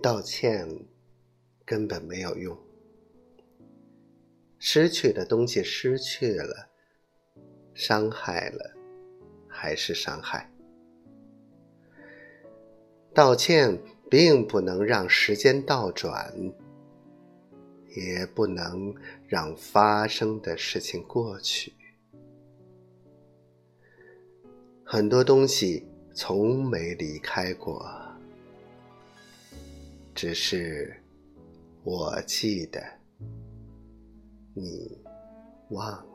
[0.00, 0.68] 道歉
[1.64, 2.56] 根本没有用。
[4.58, 6.68] 失去的东西失去了，
[7.74, 8.72] 伤害了
[9.48, 10.48] 还是伤害。
[13.12, 13.78] 道歉
[14.08, 16.32] 并不能让时间倒转，
[17.96, 18.94] 也不能
[19.26, 21.74] 让发生的事情过去。
[24.84, 27.84] 很多东西从没离开过，
[30.22, 31.02] 只是
[31.82, 32.80] 我记得，
[34.54, 35.02] 你
[35.70, 36.11] 忘。